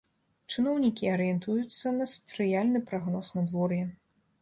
[0.55, 3.91] Чыноўнікі арыентуюцца на спрыяльны прагноз надвор'я.